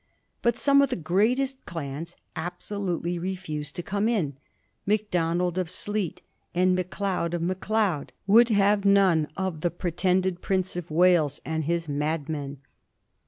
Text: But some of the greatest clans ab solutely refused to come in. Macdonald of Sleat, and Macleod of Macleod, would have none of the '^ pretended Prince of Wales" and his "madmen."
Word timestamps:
But 0.41 0.57
some 0.57 0.81
of 0.81 0.89
the 0.89 0.95
greatest 0.95 1.63
clans 1.67 2.15
ab 2.35 2.53
solutely 2.63 3.19
refused 3.21 3.75
to 3.75 3.83
come 3.83 4.09
in. 4.09 4.35
Macdonald 4.83 5.59
of 5.59 5.69
Sleat, 5.69 6.23
and 6.55 6.73
Macleod 6.75 7.35
of 7.35 7.43
Macleod, 7.43 8.11
would 8.25 8.49
have 8.49 8.83
none 8.83 9.27
of 9.37 9.61
the 9.61 9.69
'^ 9.71 9.77
pretended 9.77 10.41
Prince 10.41 10.75
of 10.75 10.89
Wales" 10.89 11.39
and 11.45 11.65
his 11.65 11.87
"madmen." 11.87 12.57